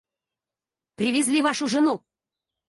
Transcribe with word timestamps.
Привезли 0.95 1.43
вашу 1.43 1.67
жену? 1.67 2.03